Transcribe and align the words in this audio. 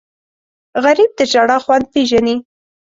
غریب 0.83 1.11
د 1.15 1.19
ژړا 1.31 1.57
خوند 1.63 1.85
پېژني 1.93 2.35